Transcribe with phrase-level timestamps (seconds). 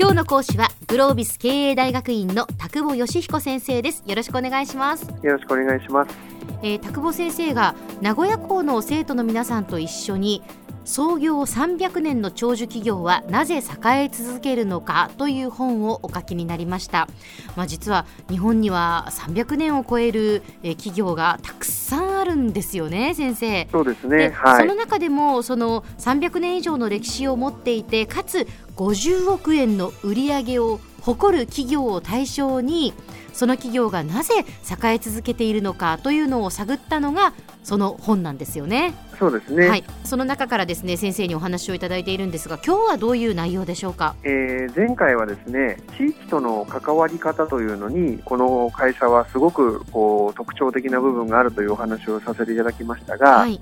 [0.00, 4.04] 今日の講師はグロービス経営大学院の田久保義彦先生です。
[4.06, 5.08] よろしくお願いします。
[5.24, 6.16] よろしくお願いします、
[6.62, 10.44] えー、田久保先生が名古屋校の生徒の皆さんと一緒に
[10.88, 17.08] 創業300年の長寿企業はなぜ栄え続けるのかという本をお書きになりました、
[17.56, 23.68] まあ、実は日本には300年を超える企業がたくさんあるんですよね先生。
[23.70, 32.94] そうですね、はい、その中でもその300年以上の歴史を持っていてかつ50億円の売り上げを誇る企業を対象に
[33.34, 37.34] その企業がなぜ栄え続けているのかというのを探ったのが
[37.68, 38.94] その本なんですよね。
[39.18, 53.60] そうですね、はい、その中からですね先生にお話をいただいているんですが今日はどういう内容でしょうか、えー、前回はですね地域との関わり方というのにこの会社はすごくこう特徴的な部分があるというお話をさせていただきましたが、はい、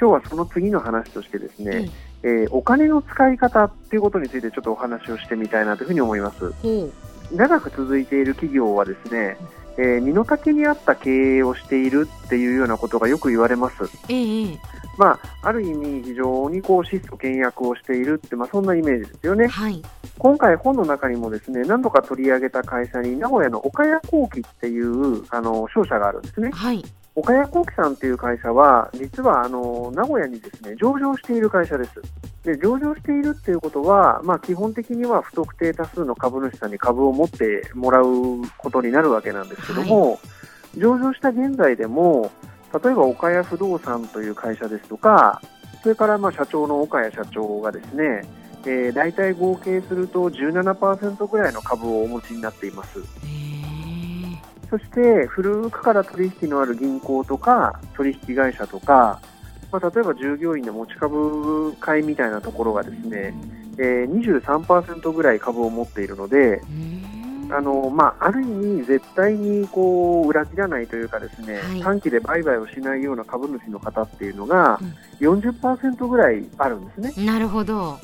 [0.00, 1.90] 今日はその次の話としてですね、
[2.22, 6.54] えー、お金の使い方っていうことについてちょっとお話をしてみたいなというふうに思います。
[7.32, 9.36] 長く続いている企業はですね、
[9.76, 13.84] えー、身の丈に合った経営をしているっていうようなことがよく言われます。
[14.08, 14.58] ええ
[14.96, 19.82] まあ、ある意味、非常にこう質素倹約をしているって、まあ、そんなイメージですよね、はい、
[20.18, 26.50] 今回、本の中にもですね何度か取り上げた会社に名古屋の岡谷工機っていうあの商社があるんですね。
[26.52, 26.84] はい
[27.16, 32.02] 岡谷工機さんという会社は、実はあの名古屋にですね上場している会社です。
[32.42, 40.18] で上場しているっていうことは、まあ、基本的には不特定多数の株主さんに株を持ってもらうことになるわけなんですけども、は
[40.76, 42.32] い、上場した現在でも、
[42.82, 45.40] 例えば岡谷不動産という会社ですとか、
[45.82, 48.22] それからまあ社長の岡谷社長がですね、
[48.66, 52.98] えー、大体合計すると17%ぐらいの株をお持ちになっています。
[54.74, 59.20] そして古くから取引のある銀行とか取引会社とか、
[59.70, 63.32] まあ、例えば従業員の持ち株会みたいなところがですね、
[63.78, 66.60] えー、23%ぐらい株を持っているので、
[67.52, 74.80] あのまあ、ある意味、絶対にこう裏切らないというかですね、はい、短期で売買をしないような株主の方っていうのが、
[75.20, 77.24] 40%ぐらいあるんですね。
[77.24, 78.00] なるほど。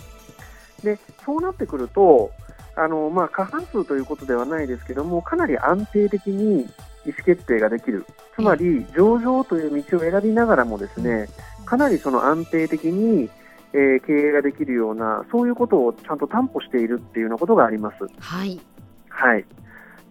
[0.85, 2.31] でそうなってくると
[2.77, 6.63] あの、まあ、過半数ということではないですけどもかなり安定的に
[7.07, 8.07] 意思決定ができる。
[8.35, 11.29] つまり上場という道を選びながらもですね
[11.67, 13.29] かなりその安定的に
[13.73, 17.97] えー、経営ができるようなそういうことをちゃんと担保しているっていうようなことがあります。
[18.19, 18.61] はい、
[19.09, 19.45] はい。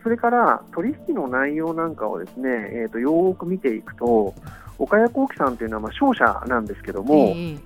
[0.02, 4.34] それから取引の内容なんかをですね、えーと、よく見ていくと
[4.78, 7.60] 岡谷幸喜さんというのはまあ商社なんですけども、えー、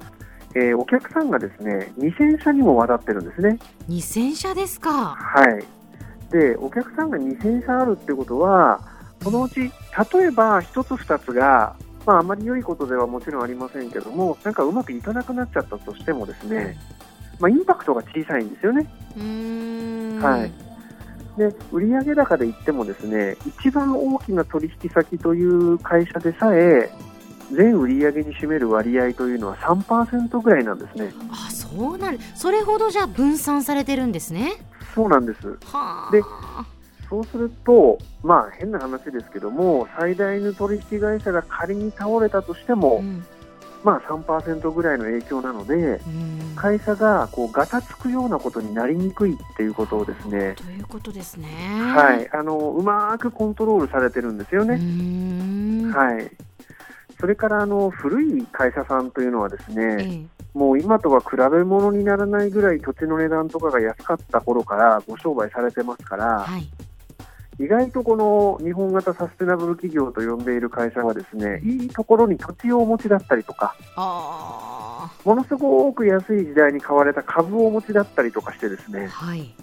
[0.55, 3.59] えー、お客さんがですね2000社にもわたってるんですね。
[3.89, 5.15] 2000社ですか。
[5.15, 5.63] はい。
[6.31, 8.81] でお客さんが2000社あるってことは
[9.21, 9.71] そのうち例え
[10.31, 11.75] ば1つ2つが
[12.05, 16.77] まあ、あまり良いことではもちろんありませんけどもなんかうまくいかなくなっちゃったとしてもですね、
[17.39, 18.87] まあ、インパクトが小さいんですよね。
[20.21, 20.51] はい
[21.37, 26.91] で売上高で言ってもですね一番大きな取引先という会社でさえ
[27.55, 31.13] 全売上に占める割合というのは3%ぐらいなんですね。
[31.31, 34.53] あそうなんそれほどじゃ分散されてるんですね？
[34.93, 35.41] そうなんです。
[36.11, 36.21] で
[37.09, 43.23] そうすると、まあ変な話ですけども最大の取引会社が仮に倒れたとしても、うん
[43.83, 45.99] まあ、3%ぐらいの影響なので、
[46.55, 50.55] 会社がこうガタつくようなことになりにくいっていうことをですね。
[50.55, 51.47] ということですね。
[51.93, 54.75] はい、あのうまくコントロールされてるんですよね。
[55.91, 56.31] はい。
[57.19, 66.69] それからあの古い会社さんというのはですね、もう今とは比べ物にならないぐらい土地の値段とかが安かった頃からご商売されてますから、はい、
[67.59, 73.75] 意外とこの日本型サステナブル企業と呼んでいる会社はですねいいところに土地をお持ちだったりとか
[75.25, 79.53] ものすごく安い時代に買われた株をお持ちだったりとかしてですね、はい、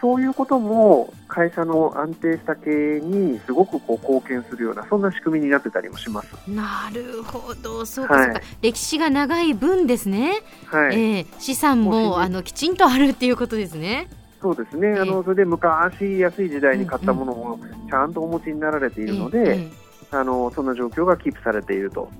[0.00, 6.34] そういうことも会社の安定した経営にすごくこう貢献するようなそんな仕組みになってたりもします。
[6.48, 11.18] なるほどそうかそうか、はい、歴史が長い分ですね、はい。
[11.18, 14.08] えー、資産もあのきちんとあるっていうことですね。
[14.40, 17.58] そうですね、あのそれで昔、安い時代に買ったものを
[17.88, 19.66] ちゃんとお持ちになられているので、
[20.10, 22.10] あのそんな状況がキープされていると。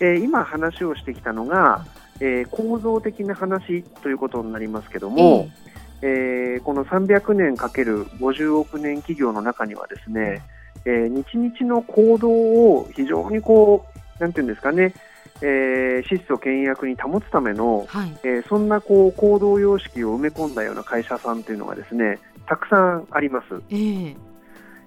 [0.00, 1.84] えー、今、話をしてきたのが、
[2.20, 5.69] えー、構造的な話ということになりますけども、えー、
[6.02, 10.42] えー、この300年かける50億年企業の中にはですね、
[10.84, 13.84] えー、日々の行動を非常にこ
[14.18, 14.94] う、なんていうんですかね、
[15.42, 23.46] えー、質素倹約に保つための、はい、えー、そんなこう行動様式を埋め込んだような会社さんというのがですねたくさんあります。
[23.70, 24.16] えー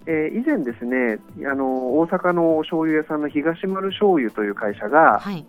[0.05, 1.17] えー、以前ですね
[1.49, 5.45] あの大阪の醤油屋さんの東丸醤油という会社が、はい、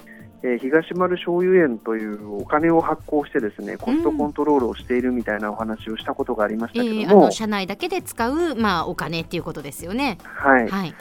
[0.46, 10.18] えー、東丸醤油園というお金を発行してですねコストコントロールをしているみたいなお話をしたことがありましたけども、えー、あの社内だけで使う、まあ、お金っていうことですよね。
[10.22, 10.94] はい、はい、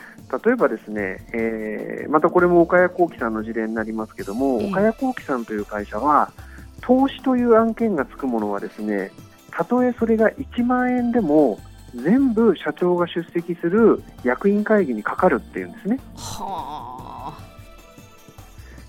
[0.45, 6.31] 例えばですね、えー、またこれも岡谷幸喜さんの事例になりますけども、えー、岡谷幸喜さんという会社は
[6.79, 9.11] 投資という案件がつくものはですね
[9.51, 11.59] たとえそれが1万円でも
[11.95, 15.99] 全部社長が出席する役員会議にかかるっていうんですね。
[16.15, 16.92] はあ。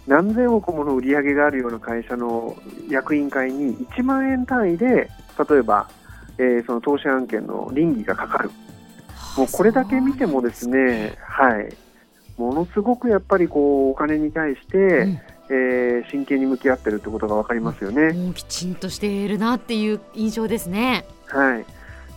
[0.06, 2.56] 何千億もの売り上げがあるような会社の
[2.89, 5.11] 役員会に1万円単位で
[5.49, 5.89] 例えば、
[6.39, 8.51] えー、その投資案件の倫理がかかる。
[9.37, 11.75] もうこれだけ見てもですね、はい、
[12.37, 15.21] ものすごくやっぱりこうお金に対して、うん、
[15.51, 18.12] えー、真剣に向き合ってるってことが分かりますよね。
[18.12, 21.05] もうきちんとしているなっていう印象ですね。
[21.27, 21.65] はい。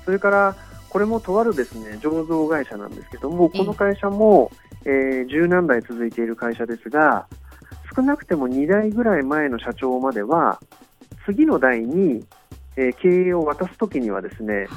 [0.05, 0.55] それから
[0.89, 4.51] これもとあるですね醸造会社なんですけども、この会社も、
[4.85, 7.27] えー、十何代続いている会社ですが、
[7.97, 10.59] 少なくても2代ぐらい前の社長までは、
[11.25, 12.23] 次の代に、
[12.75, 14.67] えー、経営を渡すときにはですね、はい、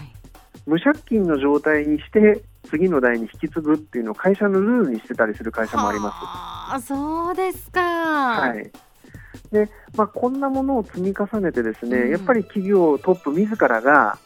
[0.64, 6.14] 無借金の状態にして、次の代に引き継ぐっていうのを会社のルールにしてたりする会社もあります。
[6.75, 7.81] あそうですか。
[7.82, 8.70] はい。
[9.52, 14.19] で、まあ、こんなものを積み重ねてですね、うん、やっぱり企業トップ自らが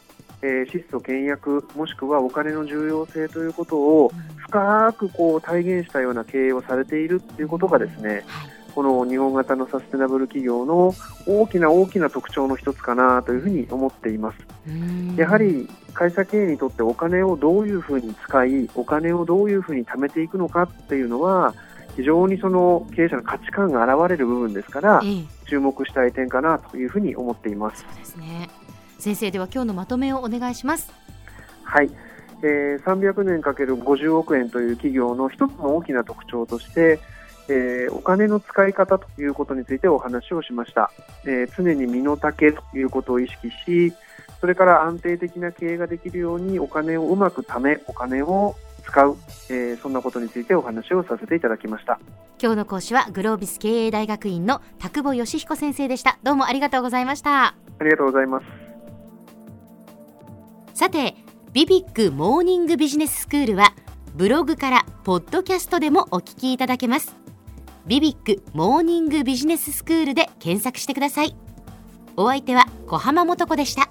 [0.45, 8.23] えー、質素倹約もしくはお金の重要性ということを深くこう体現したような経営をされているということがですね、
[8.75, 10.93] この日本型のサステナブル企業の
[11.25, 14.37] 大きな大きな特徴の一つかなというふうに思っています。
[15.17, 21.55] やはり会社経営にとってお金をどういうふうに使い、お金をどういうふうに貯めていくのかっていうのは、
[21.95, 25.01] 非常にその経営者の価値観が現れる部分ですから、
[25.47, 27.83] 注目したい点かなというふうに思っています。
[27.83, 28.49] そうですね。
[29.05, 30.91] 先生では今日のまとめをお願いします
[31.63, 31.89] はい、
[32.41, 36.99] えー、300年かける50億円という企業の一つの大きな特徴として
[37.47, 40.91] えー、お金の使い方ということについてお話をしました、
[41.25, 43.93] えー、常に身の丈ということを意識し
[44.41, 49.17] それから安定的な経営ができるようにお金をうまく貯めお金を使う、
[49.49, 51.99] えー、そんなことについてお話をさせていただきました。
[52.39, 56.19] 今日の講師はグロービス経営大学院の田久保義彦先生でした。
[56.21, 57.45] どうもありがとうございました。
[57.47, 58.45] ありがとうございます。
[60.75, 61.15] さて
[61.53, 63.73] ビビックモーニングビジネススクールは
[64.13, 67.24] ブログからポッドキャストでもお聞きいただけます
[67.87, 71.35] ビビックモーニングビジネススクールで検索してください。
[72.17, 73.89] お相手は小浜もとこでした。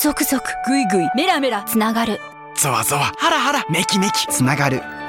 [0.00, 2.18] 続々ぐいぐいメラメラつながる。
[2.56, 4.82] ゾワゾワハラハラメキメキつながる